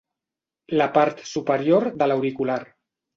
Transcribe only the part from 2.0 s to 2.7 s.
de l'auricular.